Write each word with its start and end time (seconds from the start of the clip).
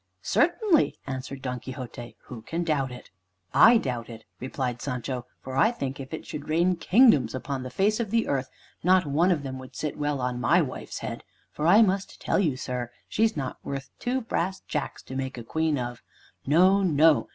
"Certainly," 0.23 0.95
answered 1.05 1.43
Don 1.43 1.59
Quixote, 1.59 2.15
"who 2.23 2.41
can 2.41 2.63
doubt 2.63 2.91
it?" 2.91 3.11
"I 3.53 3.77
doubt 3.77 4.09
it," 4.09 4.25
replied 4.39 4.81
Sancho, 4.81 5.27
"for 5.43 5.55
I 5.55 5.69
think 5.69 5.99
if 5.99 6.11
it 6.11 6.25
should 6.25 6.49
rain 6.49 6.75
kingdoms 6.75 7.35
upon 7.35 7.61
the 7.61 7.69
face 7.69 7.99
of 7.99 8.09
the 8.09 8.27
earth, 8.27 8.49
not 8.83 9.05
one 9.05 9.29
of 9.31 9.43
them 9.43 9.59
would 9.59 9.75
sit 9.75 9.99
well 9.99 10.19
on 10.19 10.41
my 10.41 10.59
wife's 10.59 10.97
head. 10.97 11.23
For 11.51 11.67
I 11.67 11.83
must 11.83 12.19
tell 12.19 12.39
you, 12.39 12.57
sir, 12.57 12.89
she's 13.07 13.37
not 13.37 13.59
worth 13.63 13.91
two 13.99 14.21
brass 14.21 14.61
jacks 14.61 15.03
to 15.03 15.15
make 15.15 15.37
a 15.37 15.43
Queen 15.43 15.77
of. 15.77 16.01
No, 16.47 16.81
no! 16.81 17.29